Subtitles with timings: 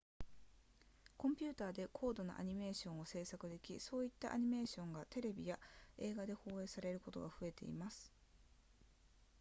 [1.15, 5.59] コンピューターで高度なアニメーションを制作できそういったアニメーションがテレビや
[5.99, 8.11] 映画で放映されることが増えています